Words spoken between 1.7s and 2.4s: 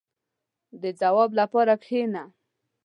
کښېنه.